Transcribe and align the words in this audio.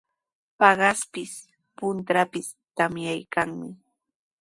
Paqaspis, 0.59 1.33
puntrawpis 1.77 2.47
tamyaykanmi. 2.75 3.69